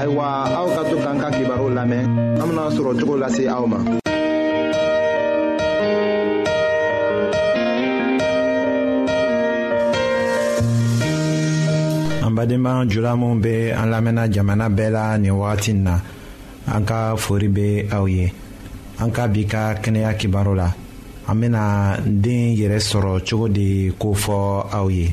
ayiwa 0.00 0.32
aw 0.56 0.66
ka 0.72 0.82
to 0.88 0.96
k'an 0.96 1.20
ka 1.20 1.28
kibaru 1.36 1.76
lamɛn 1.76 2.04
an 2.40 2.46
bena 2.48 2.64
sɔrɔ 2.72 2.92
cogo 2.98 3.14
lase 3.20 3.44
aw 3.44 3.64
ma 3.68 3.78
an 12.24 12.32
badenma 12.32 12.88
jula 12.88 13.12
minw 13.12 13.42
be 13.44 13.68
an 13.76 13.92
lamɛnna 13.92 14.24
jamana 14.32 14.72
bɛɛ 14.72 14.88
la 14.90 15.16
nin 15.20 15.36
wagatin 15.36 15.84
na 15.84 16.00
an 16.72 16.82
ka 16.88 17.14
fori 17.20 17.48
be 17.48 17.84
aw 17.92 18.08
ye 18.08 18.32
an 19.00 19.10
ka 19.12 19.28
bi 19.28 19.44
ka 19.44 19.76
kɛnɛya 19.84 20.16
kibaru 20.16 20.56
la 20.56 20.72
an 21.28 21.36
bena 21.40 22.00
den 22.00 22.56
yɛrɛ 22.56 22.80
sɔrɔ 22.80 23.20
cogo 23.20 23.52
de 23.52 23.92
kofɔ 24.00 24.64
aw 24.72 24.88
ye 24.88 25.12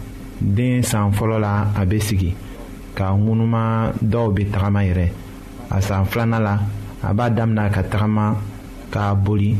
den 0.41 0.83
san 0.83 1.11
fɔlɔ 1.13 1.37
la 1.39 1.67
a 1.79 1.85
bɛ 1.89 1.97
sigi 2.07 2.31
ka 2.95 3.05
ŋunuma 3.23 3.63
dɔw 4.11 4.25
bɛ 4.35 4.43
tagama 4.53 4.81
yɛrɛ 4.83 5.07
a 5.69 5.81
san 5.81 6.05
filanan 6.05 6.43
la 6.43 6.57
a 7.03 7.13
b'a 7.13 7.29
damina 7.29 7.69
ka 7.71 7.81
tagama 7.83 8.35
k'a 8.91 9.15
boli 9.23 9.55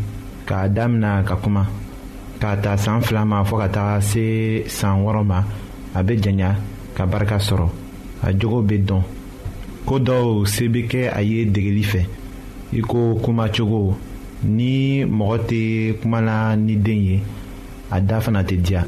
k'a 0.45 0.67
damina 0.73 1.23
ka 1.25 1.35
kuma 1.35 1.65
k'a 2.39 2.57
ta 2.61 2.75
san 2.77 3.01
fila 3.01 3.23
ma 3.25 3.43
fɔ 3.43 3.57
ka 3.59 3.67
taga 3.69 4.01
se 4.01 4.63
san 4.67 5.03
wɔɔrɔ 5.03 5.23
ma 5.25 5.43
a 5.93 6.03
bɛ 6.03 6.19
janya 6.21 6.55
ka 6.95 7.05
barika 7.05 7.35
sɔrɔ 7.37 7.67
a 8.23 8.31
jogo 8.37 8.61
bɛ 8.63 8.77
dɔn 8.83 9.01
ko 9.85 9.95
dɔw 9.99 10.45
se 10.47 10.65
bɛ 10.65 10.87
kɛ 10.89 11.09
a 11.15 11.21
ye 11.21 11.45
degeli 11.45 11.83
fɛ 11.83 12.05
i 12.73 12.81
ko 12.81 13.15
kumacogo 13.23 13.95
ni 14.43 15.03
mɔgɔ 15.05 15.37
tɛ 15.47 15.93
kuma 16.01 16.21
la 16.21 16.55
ni 16.55 16.75
den 16.75 16.97
ye 17.05 17.23
a 17.91 17.99
da 17.99 18.19
fana 18.19 18.41
tɛ 18.43 18.55
diya. 18.63 18.87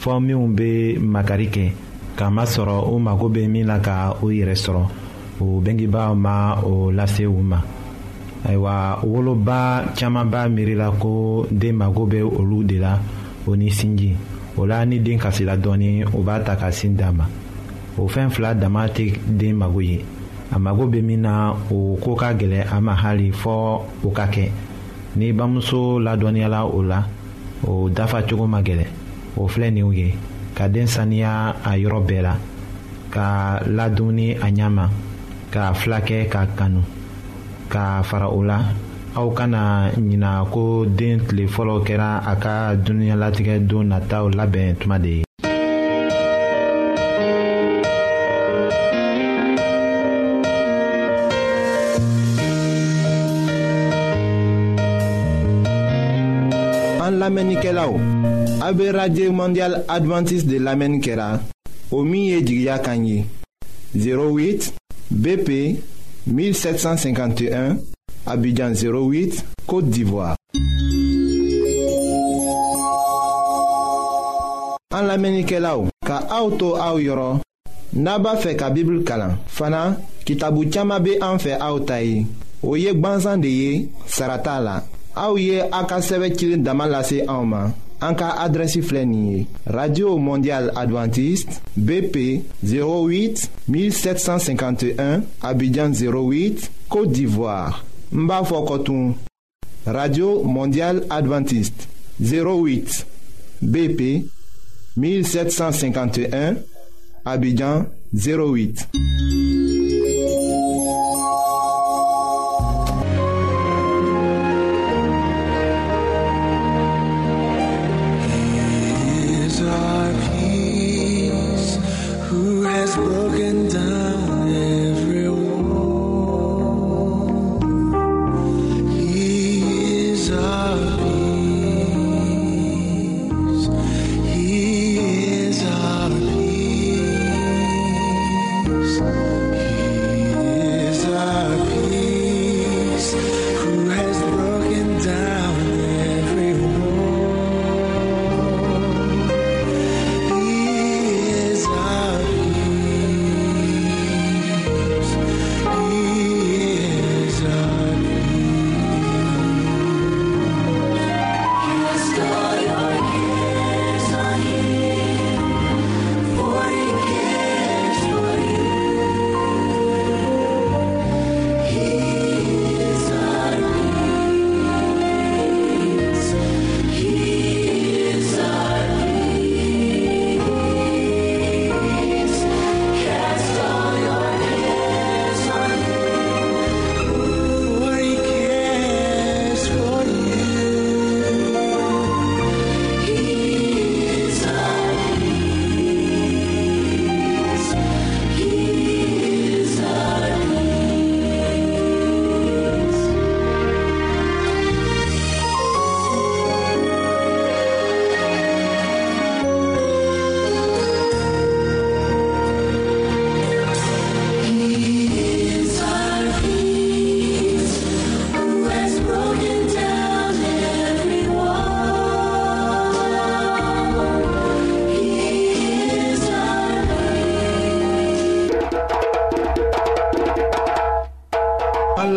fɔ 0.00 0.12
minw 0.26 0.44
be 0.56 0.72
makari 1.12 1.46
kɛ 1.54 1.66
kamasɔrɔ 2.18 2.88
u 2.92 2.98
mago 2.98 3.28
be 3.28 3.44
min 3.48 3.66
na 3.68 3.76
ka 3.84 4.16
u 4.22 4.30
yɛrɛ 4.32 4.54
sɔrɔ 4.56 4.84
u 5.44 5.60
bengebaaw 5.64 6.14
ma 6.16 6.56
o 6.64 6.88
lase 6.90 7.24
u 7.28 7.36
ma 7.42 7.60
ayiwa 8.48 9.04
woloba 9.04 9.92
caaman 9.96 10.24
b'a 10.30 10.48
miirila 10.48 10.88
ko 10.98 11.44
den 11.50 11.74
mago 11.76 12.06
be 12.06 12.18
olu 12.22 12.64
de 12.64 12.78
la 12.78 12.98
o 13.46 13.52
ni 13.54 13.68
sinji 13.70 14.16
o 14.56 14.64
la 14.64 14.84
ni 14.86 15.00
den 15.00 15.18
kasila 15.18 15.54
dɔɔni 15.60 16.06
o 16.14 16.22
b'a 16.24 16.40
ta 16.44 16.56
ka 16.56 16.70
sin 16.72 16.94
d'a 16.96 17.12
ma 17.12 17.26
o 17.98 18.08
fɛn 18.08 18.30
fila 18.30 18.54
dama 18.54 18.86
tɛ 18.88 19.04
den 19.38 19.52
mago 19.56 19.80
ye 19.82 20.00
a 20.50 20.58
mago 20.58 20.86
bɛ 20.88 21.02
min 21.04 21.20
na 21.22 21.52
o 21.70 21.98
ko 22.02 22.14
ka 22.16 22.32
gɛlɛ 22.32 22.64
a 22.72 22.80
ma 22.80 22.94
hali 22.94 23.32
fɔ 23.32 23.82
o 24.02 24.10
ka 24.14 24.26
kɛ 24.28 24.48
ni 25.16 25.30
bamuso 25.32 26.00
ladɔnniyala 26.00 26.64
o 26.72 26.80
la 26.82 27.04
o 27.68 27.90
dafa 27.90 28.22
cogo 28.22 28.46
ma 28.48 28.62
gɛlɛn 28.62 28.96
o 29.38 29.42
filɛ 29.52 29.68
ninw 29.76 29.92
ye 30.00 30.08
ka 30.56 30.66
den 30.68 30.86
saniya 30.94 31.32
a 31.64 31.70
yɔrɔ 31.78 32.00
bɛɛ 32.08 32.20
la 32.22 32.34
ka 33.14 33.26
ladumuni 33.76 34.34
a 34.46 34.48
ɲa 34.56 34.68
ma 34.70 34.84
k'a 35.52 35.74
filakɛ 35.74 36.28
k'a 36.32 36.46
kanu 36.58 36.82
ka 37.72 38.02
fara 38.08 38.28
o 38.28 38.42
la 38.42 38.58
aw 39.20 39.28
kana 39.38 39.90
ɲina 39.96 40.30
ko 40.52 40.84
den 40.98 41.16
tile 41.26 41.44
fɔlɔ 41.46 41.74
kɛra 41.86 42.10
a 42.30 42.34
ka 42.36 42.74
dunuɲalatigɛ 42.84 43.54
don 43.68 43.84
nataw 43.92 44.26
labɛn 44.30 44.76
tuma 44.80 44.98
de 45.00 45.08
ye 45.18 45.24
Abbe 58.70 58.92
Radye 58.92 59.28
Mondial 59.30 59.84
Adventist 59.88 60.46
de 60.46 60.56
Lame 60.60 60.86
Nkera 60.88 61.40
Omiye 61.90 62.40
Jigya 62.44 62.78
Kanyi 62.78 63.26
08 63.96 64.70
BP 65.10 65.74
1751 66.28 67.78
Abidjan 68.28 68.70
08, 68.70 69.44
Kote 69.66 69.90
Divoa 69.90 70.36
An 74.94 75.02
Lame 75.02 75.40
Nkera 75.42 75.74
ou 75.76 75.90
Ka 76.06 76.22
aoutou 76.30 76.78
aou 76.78 77.02
yoron 77.02 77.40
Naba 77.94 78.36
fe 78.38 78.54
ka 78.54 78.70
Bibul 78.70 79.02
Kalan 79.02 79.34
Fana, 79.48 79.82
ki 80.22 80.36
tabou 80.38 80.64
tchama 80.70 81.00
be 81.00 81.18
anfe 81.26 81.58
aoutay 81.58 82.20
Ou 82.62 82.78
yek 82.78 83.02
banzan 83.02 83.42
de 83.42 83.50
ye, 83.50 83.74
sarata 84.06 84.60
la 84.62 84.78
Aou 85.16 85.38
ye 85.42 85.58
akaseve 85.74 86.30
chile 86.38 86.62
damalase 86.62 87.24
aouman 87.26 87.74
En 88.02 88.14
cas 88.14 88.34
radio 89.66 90.16
mondiale 90.16 90.70
adventiste 90.74 91.60
bp 91.76 92.42
08 92.64 93.50
1751 93.68 95.22
abidjan 95.42 95.90
08 95.92 96.70
côte 96.88 97.12
d'ivoire 97.12 97.84
Mbafo 98.12 98.64
radio 99.86 100.42
mondiale 100.44 101.02
adventiste 101.10 101.88
08 102.20 103.06
bp 103.62 104.24
1751 104.96 106.54
abidjan 107.26 107.84
08 108.14 108.88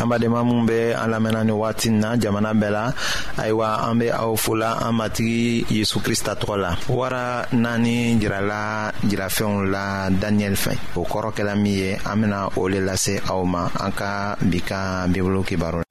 an 0.00 0.08
badenma 0.08 0.42
minw 0.44 0.66
be 0.66 0.80
an 0.96 1.10
lamɛnna 1.12 1.44
ni 1.44 1.52
wagati 1.52 1.90
na 1.90 2.16
jamana 2.16 2.52
bɛɛ 2.54 2.70
la 2.70 2.84
ayiwa 3.42 3.68
an 3.90 3.98
be 3.98 4.06
aw 4.10 4.32
fola 4.36 4.78
an 4.86 4.92
matigi 4.96 5.64
yezu 5.76 6.00
krista 6.00 6.32
tɔgɔ 6.40 6.56
la 6.58 6.70
wara 6.88 7.44
naani 7.52 8.16
jirala 8.20 8.92
jirafɛnw 9.04 9.68
la 9.70 10.08
daniyɛli 10.08 10.58
fɛ 10.64 10.72
o 10.96 11.04
kɔrɔ 11.04 11.28
kɛla 11.36 11.54
min 11.56 11.66
ye 11.80 11.90
an 12.06 12.16
bena 12.22 12.48
o 12.56 12.62
le 12.68 12.80
lase 12.80 13.20
aw 13.28 13.44
ma 13.44 13.68
an 13.80 13.92
ka 13.92 14.36
bi 14.40 14.58
ka 14.64 15.04
bibulu 15.12 15.44
kibaru 15.46 15.82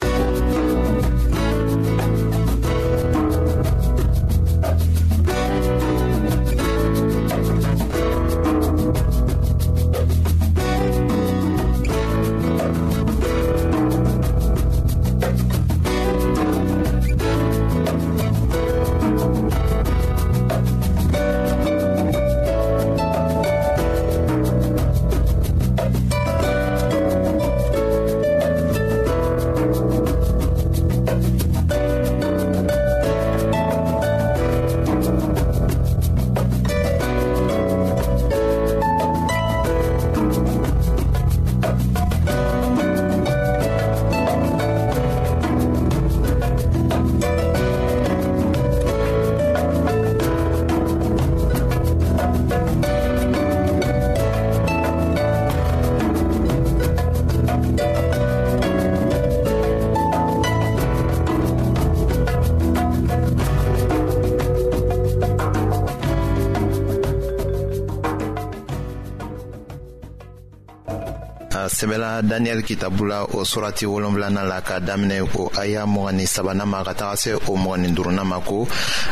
sɛbɛla 71.80 72.22
daniyɛli 72.22 72.64
kitabu 72.64 73.06
la 73.06 73.24
o 73.24 73.44
surati 73.46 73.86
wolonfilana 73.86 74.44
la 74.44 74.60
ka 74.62 74.80
daminɛ 74.82 75.22
o 75.40 75.50
aya 75.58 75.86
mɔgɔni 75.86 76.28
sabana 76.28 76.66
ma 76.68 76.84
ka 76.84 76.94
taga 76.94 77.16
se 77.16 77.34
o 77.34 77.56
mɔgɔni 77.56 77.94
duruna 77.96 78.24
ma 78.26 78.40
ko 78.42 78.68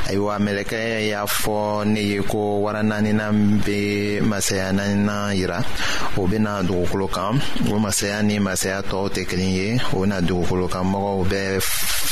ayiwa 0.09 0.35
mɛlɛkɛ 0.39 1.07
y'a 1.09 1.23
fɔ 1.25 1.85
ne 1.87 1.99
ye 2.01 2.19
ko 2.27 2.59
wara 2.59 2.81
naanina 2.83 3.31
be 3.63 4.19
masaya 4.21 4.71
naanina 4.73 5.31
yira 5.39 5.63
o 6.17 6.27
bena 6.27 6.61
dugukolo 6.63 7.07
kan 7.11 7.39
o 7.71 7.79
masaya 7.79 8.21
ni 8.23 8.37
masaya 8.39 8.81
tɔɔw 8.83 9.07
tɛ 9.15 9.23
kelen 9.27 9.53
ye 9.55 9.79
o 9.93 10.01
bena 10.01 10.19
dugukolo 10.21 10.67
kan 10.69 10.83
mɔgɔw 10.85 11.23
bɛɛ 11.31 11.61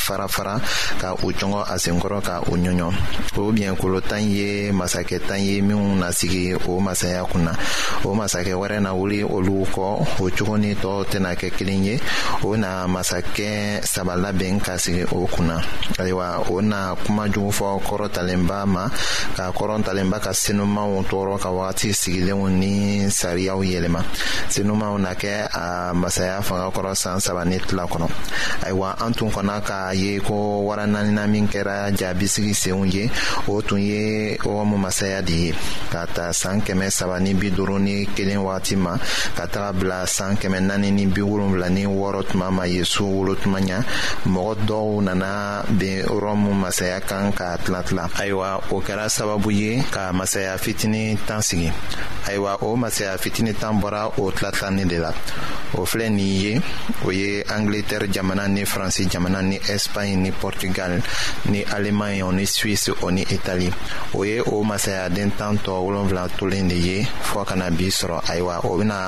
fara 0.05 0.27
fara 0.27 0.55
ka 1.01 1.09
o 1.23 1.27
cɔngɔ 1.39 1.61
a 1.73 1.75
senkɔrɔ 1.83 2.19
ka 2.27 2.35
o 2.51 2.55
ɲɔɲɔ 2.57 2.89
o 3.37 3.51
biɲɛkolo 3.51 3.99
tan 4.07 4.21
ye 4.21 4.71
masakɛ 4.71 5.17
tan 5.27 5.39
ye 5.41 5.61
minw 5.61 5.81
nasigi 6.01 6.53
o 6.67 6.79
masaya 6.79 7.25
kunna 7.31 7.53
o 8.05 8.13
masakɛ 8.13 8.53
wɛrɛ 8.53 8.79
na 8.81 8.93
wuli 8.93 9.23
olu 9.23 9.65
kɔ 9.73 9.81
o 10.21 10.29
cogo 10.35 10.57
ni 10.59 10.75
tɔɔw 10.75 11.01
tɛna 11.09 11.33
kɛ 11.35 11.49
kelen 11.57 11.83
ye 11.85 11.99
o 12.43 12.53
na 12.55 12.85
masakɛ 12.87 13.81
saba 13.83 14.15
labɛn 14.15 14.61
ka 14.63 14.73
sigi 14.77 15.03
o 15.11 15.25
kunna 15.27 15.57
ayiwa 15.97 16.45
o 16.51 16.59
na 16.61 16.93
kuma 17.03 17.25
jugu 17.27 17.49
fɔ 17.51 17.81
kɔrɔtalenba 17.81 18.65
ma 18.67 18.87
ka 19.35 19.51
kɔrɔtalenba 19.51 20.21
ka 20.21 20.29
senumanw 20.33 21.01
tɔɔrɔ 21.09 21.39
ka 21.41 21.49
wagati 21.49 21.89
sigilenw 21.93 22.49
ni 22.51 23.05
sariyaw 23.19 23.59
yɛlɛma 23.65 24.01
senumanw 24.53 24.99
na 24.99 25.13
kɛ 25.15 25.49
a 25.53 25.93
masaya 25.95 26.41
fanga 26.43 26.69
kɔrɔ 26.69 26.93
san 26.95 27.19
saba 27.19 27.43
ni 27.45 27.57
tila 27.57 27.85
kɔnɔ 27.87 28.07
ayiwa 28.67 28.95
an 29.01 29.13
tun 29.13 29.31
kɔnna 29.31 29.63
ka 29.65 29.94
ye 29.95 30.19
ko 30.19 30.35
wara 30.67 30.85
nanina 30.87 31.25
min 31.27 31.47
kɛra 31.47 31.89
jaabisigi 31.95 32.53
senw 32.53 32.83
ye 32.85 33.09
o 33.47 33.61
tun 33.61 33.79
ye 33.79 34.35
rɔmu 34.37 34.77
masaya 34.77 35.21
di 35.21 35.45
ye 35.49 35.53
ka 35.91 36.05
ta 36.13 36.31
saan 36.33 36.61
kɛmɛ 36.61 36.89
saba 36.91 37.19
ni 37.19 37.33
bi 37.33 37.49
duuru 37.51 37.79
ni 37.79 38.05
kelen 38.15 38.43
wagati 38.45 38.75
ma 38.75 38.97
ka 39.35 39.47
taga 39.47 39.71
bila 39.73 40.05
saan 40.07 40.35
kɛmɛ 40.35 40.59
naani 40.67 40.91
ni 40.91 41.05
bi 41.07 41.21
wolonfila 41.21 41.69
ni 41.71 41.85
wɔɔrɔ 41.85 42.25
tuma 42.31 42.51
ma 42.51 42.63
yezu 42.67 43.03
wolo 43.07 43.35
tuma 43.35 43.59
ɲa 43.59 43.83
mɔgɔ 44.27 44.53
dɔw 44.67 45.01
nana 45.01 45.63
ben 45.69 46.03
rɔmu 46.05 46.51
masaya 46.53 46.99
kan 47.01 47.31
k'a 47.31 47.57
tila 47.63 47.83
tila 47.83 48.09
ayiwa 48.19 48.61
o 48.73 48.81
kɛra 48.81 49.07
sababu 49.09 49.51
ye 49.53 49.83
ka 49.91 50.11
masaya 50.13 50.57
fitini 50.57 51.17
tan 51.27 51.41
sigi 51.41 51.71
ayiwa 52.27 52.59
o 52.61 52.75
masaya 52.75 53.17
fitini 53.17 53.53
tan 53.59 53.79
bɔra 53.81 54.11
o 54.19 54.31
tila 54.31 54.51
tilanin 54.51 54.87
de 54.89 54.97
la 54.99 55.11
o 55.73 55.85
filɛ 55.85 56.09
nin 56.09 56.41
ye 56.41 56.61
o 57.05 57.09
ye 57.11 57.43
angleterre 57.49 58.07
jamana 58.11 58.47
ni 58.49 58.63
faransi 58.65 59.07
jamana 59.07 59.41
ni 59.43 59.57
ɛs 59.59 59.84
espagne 59.85 60.15
ni 60.17 60.31
portugal 60.33 60.97
ni 61.45 61.61
alemaɲe 61.63 62.25
ni 62.33 62.45
suwisi 62.45 62.91
o 63.05 63.11
ni 63.13 63.21
itali 63.21 63.69
o 64.17 64.25
ye 64.29 64.37
o 64.41 64.55
masayaden 64.69 65.29
tan 65.39 65.55
tɔ 65.65 65.71
wolonfila 65.85 66.23
tolen 66.37 66.67
de 66.71 66.75
ye 66.87 66.97
fɔɔ 67.29 67.43
kana 67.49 67.67
bi 67.77 67.85
sɔrɔ 67.99 68.17
ayiwa 68.31 68.53
o 68.67 68.77
bena 68.79 68.99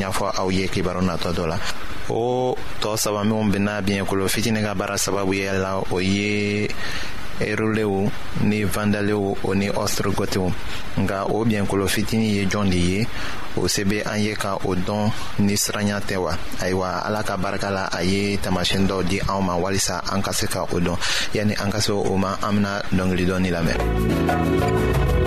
ɲafɔ 0.00 0.26
aw 0.40 0.48
ye 0.56 0.64
kibaru 0.72 1.02
natɔ 1.08 1.30
dɔ 1.36 1.44
la 1.50 1.58
o 2.10 2.54
tɔɔ 2.80 2.96
saba 3.02 3.24
minw 3.24 3.50
bena 3.52 3.80
biɲɛkolo 3.82 4.24
fitini 4.34 4.62
ka 4.64 4.74
baara 4.74 4.96
ye 5.34 5.50
la 5.62 5.82
o 5.90 5.98
ye 5.98 6.68
erulew 7.46 8.08
ni 8.44 8.62
vandalew 8.68 9.34
o 9.42 9.50
ni 9.56 9.68
ɔstrogotew 9.72 10.48
nga 11.00 11.24
o 11.28 11.44
biyɛnkolo 11.48 11.84
fitini 11.88 12.36
ye 12.36 12.42
jɔn 12.50 12.68
li 12.72 12.80
ye 12.92 12.98
o 13.58 13.66
se 13.68 13.82
be 13.84 14.00
an 14.02 14.20
ye 14.20 14.34
ka 14.34 14.56
o 14.64 14.70
dɔn 14.76 15.10
ni 15.40 15.56
siranya 15.56 15.98
tɛ 16.00 16.16
wa 16.20 16.36
ayiwa 16.60 17.02
ala 17.06 17.20
ka 17.24 17.36
barika 17.36 17.70
la 17.70 17.86
a 17.92 18.02
ye 18.04 18.36
taamasiyɛn 18.36 18.86
dɔ 18.88 18.96
di 19.08 19.18
anw 19.28 19.40
ma 19.40 19.54
walisa 19.56 20.00
an 20.12 20.20
ka 20.22 20.32
se 20.32 20.46
ka 20.46 20.62
o 20.64 20.78
dɔn 20.80 20.96
yani 21.34 21.54
an 21.58 21.70
ka 21.72 21.80
se 21.80 21.92
o 21.92 22.16
ma 22.16 22.36
an 22.42 22.54
bena 22.56 22.82
dɔngili 22.92 23.24
dɔni 23.26 23.50
lamɛn 23.50 25.18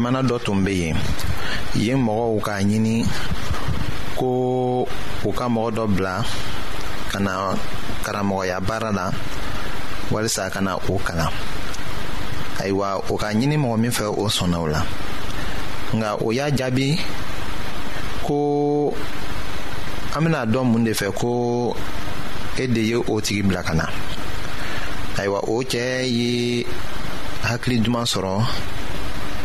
jamana 0.00 0.20
dɔ 0.30 0.36
tun 0.44 0.58
be 0.64 0.70
yen 0.84 0.96
yen 1.84 1.98
mɔgɔw 2.06 2.36
k'a 2.46 2.54
ɲini 2.68 2.96
ko 4.18 4.30
u 5.24 5.30
ka 5.38 5.44
mɔgɔ 5.54 5.70
dɔ 5.76 5.84
bila 5.94 6.14
ka 7.10 7.18
na 7.20 7.32
karamɔgɔya 8.04 8.56
baara 8.66 8.90
la 8.98 9.06
walisa 10.12 10.42
ka 10.54 10.60
na 10.66 10.72
o 10.76 10.92
kalan 11.06 11.28
ayiwa 12.60 12.88
o 13.10 13.16
ka 13.20 13.26
ɲini 13.38 13.56
mɔgɔ 13.62 13.76
min 13.82 13.90
fɛ 13.98 14.06
o 14.16 14.24
sɔnna 14.36 14.56
o 14.64 14.66
la 14.74 14.80
nka 15.96 16.10
o 16.24 16.30
y'a 16.32 16.46
jaabi 16.58 16.98
ko 18.26 18.94
an 20.16 20.20
bena 20.24 20.46
dɔn 20.46 20.64
mun 20.70 20.84
de 20.84 20.92
fɛ 20.92 21.12
ko 21.14 21.76
e 22.56 22.66
de 22.66 22.80
ye 22.80 22.96
o 22.96 23.20
tigi 23.20 23.42
bila 23.44 23.62
ka 23.62 23.74
na 23.74 23.84
ayiwa 25.18 25.40
o 25.54 25.60
cɛ 25.70 25.84
ye 26.16 26.64
hakili 27.44 27.80
duman 27.84 28.06
sɔrɔ 28.12 28.40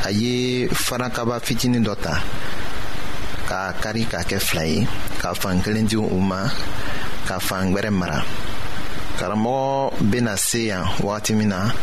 a 0.06 0.10
ye 0.12 0.68
farakaba 0.70 1.38
fitinin 1.42 1.82
dɔ 1.82 1.94
ta 2.04 2.16
k'a 3.50 3.74
kari 3.82 4.04
k'a 4.06 4.22
kɛ 4.30 4.38
fila 4.48 4.64
ye 4.64 4.86
ka 5.22 5.34
fan 5.34 5.58
kelen 5.64 5.88
di 5.90 5.96
u 5.98 6.20
ma 6.30 6.46
ka 7.28 7.40
fan 7.40 7.74
wɛrɛ 7.74 7.90
mara 7.90 8.22
karamɔgɔ 9.18 9.98
bena 10.12 10.38
se 10.38 10.62
yan 10.70 10.86
wagati 11.02 11.34
min 11.34 11.50
na 11.50 11.74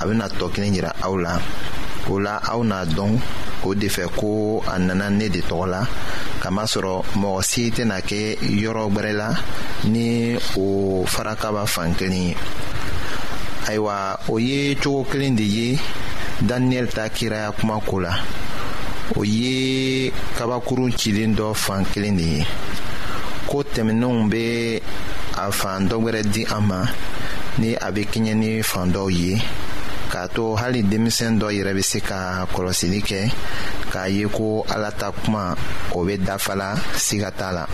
a 0.00 0.06
bena 0.06 0.28
tɔ 0.28 0.48
kelen 0.52 0.72
yira 0.74 0.92
aw 1.04 1.14
la 1.20 1.36
o 2.08 2.16
la 2.18 2.40
aw 2.52 2.62
n'a 2.64 2.84
dɔn 2.86 3.20
o 3.64 3.74
de 3.74 3.88
fɛ 3.88 4.08
ko 4.16 4.62
a 4.64 4.78
nana 4.78 5.10
ne 5.10 5.28
de 5.28 5.40
tɔgɔ 5.42 5.66
la 5.68 5.84
kamasɔrɔ 6.40 7.04
mɔgɔ 7.20 7.42
si 7.44 7.70
tɛna 7.70 8.00
kɛ 8.00 8.38
yɔrɔ 8.62 8.88
gwɛrɛ 8.94 9.12
la 9.14 9.28
ni 9.84 10.38
o 10.56 11.04
farakaba 11.06 11.66
fan 11.68 11.92
kelen 11.94 12.28
ye 12.28 12.34
ayiwa 13.68 14.18
o 14.28 14.38
ye 14.38 14.74
cogo 14.80 15.04
kelen 15.04 15.36
de 15.36 15.44
ye 15.44 15.78
daniyɛli 16.42 16.88
ta 16.90 17.08
kiraya 17.08 17.50
kuma 17.50 17.80
ko 17.80 17.98
la 18.00 18.12
o 19.16 19.24
ye 19.24 20.12
kabakurun 20.36 20.90
cilen 20.94 21.34
dɔ 21.36 21.54
fan 21.54 21.84
kelen 21.92 22.16
de 22.16 22.22
ye 22.38 22.46
ko 23.46 23.62
tɛmɛnenw 23.62 24.28
be 24.30 24.80
a 25.36 25.50
fan 25.50 25.88
dɔ 25.88 25.94
wɛrɛ 25.98 26.22
di 26.32 26.44
an 26.46 26.64
ma 26.68 26.84
ni 27.58 27.74
a 27.74 27.90
be 27.90 28.04
kɛɲɛ 28.06 28.34
ni 28.36 28.62
fan 28.62 28.92
dɔw 28.92 29.10
ye 29.10 29.40
k'a 30.12 30.28
to 30.32 30.54
hali 30.54 30.82
denmisɛn 30.82 31.38
dɔ 31.40 31.48
yɛrɛ 31.50 31.74
be 31.74 31.82
se 31.82 31.98
ka 32.00 32.46
kɔlɔsili 32.54 33.00
kɛ 33.02 33.30
k'a 33.90 34.06
ye 34.08 34.28
ko 34.28 34.64
ala 34.70 34.92
ta 34.92 35.10
kuma 35.10 35.56
o 35.94 36.04
be 36.04 36.16
dafala 36.18 36.76
siga 36.94 37.30
t'a 37.36 37.50
la. 37.52 37.66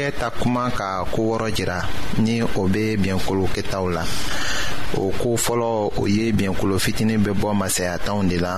kɛ 0.00 0.10
ta 0.16 0.28
kuma 0.30 0.70
ka 0.78 0.88
koo 1.12 1.26
wɔɔrɔ 1.30 1.48
jira 1.56 1.78
ni 2.24 2.34
o 2.42 2.62
bɛ 2.72 2.82
bɛnkolo 3.02 3.44
kɛtaw 3.54 3.84
la 3.96 4.02
o 4.96 5.12
ko 5.20 5.28
fɔlɔ 5.44 5.68
o 6.00 6.06
ye 6.06 6.32
bɛnkolo 6.38 6.74
fitinin 6.84 7.20
bɛ 7.24 7.32
bɔ 7.40 7.48
masaya 7.60 7.94
tanw 8.06 8.22
de 8.30 8.36
la 8.38 8.52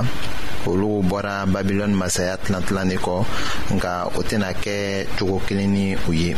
olu 0.70 1.02
bɔra 1.10 1.34
babilɔni 1.52 1.96
masaya 2.02 2.36
tilantilan 2.36 2.88
de 2.90 2.96
kɔ 2.96 3.14
nka 3.74 3.92
o 4.18 4.20
tɛna 4.22 4.54
kɛ 4.64 5.04
cogo 5.18 5.40
kelen 5.46 5.70
ni 5.74 5.84
u 6.08 6.12
ye 6.12 6.36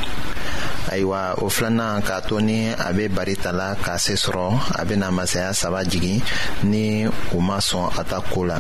ayiwa 0.93 1.37
o 1.45 1.49
filanan 1.55 2.01
k'a 2.01 2.21
to 2.27 2.41
ni 2.41 2.69
a 2.73 2.89
bɛ 2.97 3.05
bari 3.15 3.35
ta 3.37 3.51
la 3.53 3.75
k'a 3.85 3.99
se 3.99 4.15
sɔrɔ 4.15 4.47
a 4.81 4.85
bɛna 4.89 5.13
masaya 5.13 5.53
saba 5.53 5.85
jigin 5.85 6.21
ni 6.63 7.05
u 7.07 7.41
ma 7.43 7.59
sɔn 7.59 7.91
a 8.01 8.05
ta 8.05 8.21
ko 8.33 8.41
la 8.47 8.57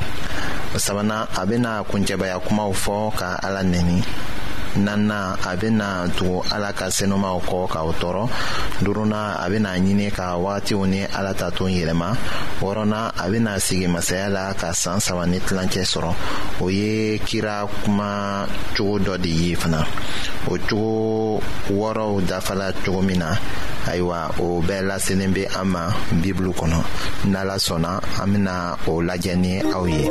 sabanan 0.76 1.22
a 1.40 1.46
bɛna 1.50 1.84
kuncɛbaya 1.88 2.38
kumaw 2.46 2.70
fɔ 2.72 3.12
ka 3.16 3.26
ala 3.42 3.62
nɛni 3.62 4.04
nana 4.76 5.36
a 5.44 5.56
bena 5.56 6.06
tugu 6.16 6.42
ala 6.52 6.72
ka 6.76 6.86
senumaw 6.90 7.38
kɔ 7.48 7.58
k'aw 7.72 7.88
tɔɔrɔ 8.00 8.24
duruna 8.84 9.36
a 9.44 9.48
bena 9.50 9.70
ɲini 9.82 10.08
ka 10.16 10.36
wagatiw 10.36 10.86
ni 10.88 11.00
ala 11.18 11.32
ta 11.34 11.50
ton 11.50 11.70
yɛlɛma 11.70 12.08
wɔrɔna 12.60 13.12
a 13.26 13.30
bena 13.30 13.60
sigi 13.60 13.86
masaya 13.86 14.28
la 14.30 14.52
ka 14.54 14.72
saan 14.72 15.00
saba 15.00 15.26
ni 15.26 15.38
tilancɛ 15.38 15.82
sɔrɔ 15.84 16.14
o 16.60 16.68
ye 16.68 17.18
kira 17.24 17.66
kuma 17.84 18.46
cogo 18.76 18.98
dɔ 18.98 19.20
de 19.22 19.28
ye 19.28 19.54
fana 19.54 19.86
o 20.48 20.54
cogo 20.66 21.40
wɔrɔw 21.70 22.20
dafala 22.26 22.72
cogo 22.84 23.02
min 23.02 23.18
na 23.20 23.34
ayiwa 23.86 24.34
o 24.40 24.60
bɛɛ 24.60 24.82
lasenen 24.90 25.32
be 25.32 25.44
an 25.46 25.68
ma 25.68 25.88
bibulu 26.20 26.52
kɔnɔ 26.52 26.82
n'ala 27.26 27.54
sɔnna 27.56 28.02
an 28.22 28.26
bena 28.32 28.76
o 28.88 29.00
lajɛ 29.00 29.36
ni 29.36 29.60
aw 29.72 29.84
ye 29.86 30.10